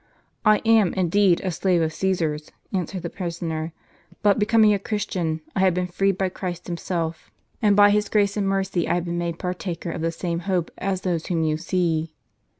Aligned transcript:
"I 0.45 0.63
am, 0.65 0.95
indeed, 0.95 1.41
a 1.43 1.51
slave 1.51 1.83
of 1.83 1.93
Caesar's," 1.93 2.51
answered 2.73 3.03
the 3.03 3.09
prisoner;" 3.11 3.71
but 4.23 4.39
becoming 4.39 4.73
a 4.73 4.79
Christian, 4.79 5.41
I 5.55 5.59
have 5.59 5.75
been 5.75 5.85
freed 5.85 6.17
by 6.17 6.29
Christ 6.29 6.67
Him 6.67 6.75
self; 6.77 7.29
and 7.61 7.75
by 7.75 7.91
His 7.91 8.09
grace 8.09 8.35
and 8.35 8.47
mercy 8.49 8.87
I 8.87 8.95
have 8.95 9.05
been 9.05 9.19
made 9.19 9.37
partaker 9.37 9.91
of 9.91 10.01
the 10.01 10.11
same 10.11 10.39
hope 10.49 10.71
as 10.79 11.01
those 11.01 11.27
whom 11.27 11.43
you 11.43 11.55
see." 11.55 12.15